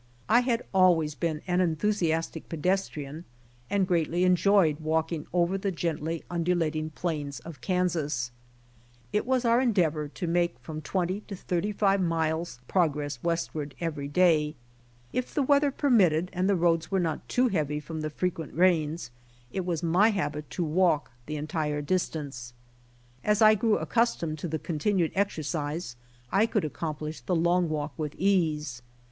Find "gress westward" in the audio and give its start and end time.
13.19-13.75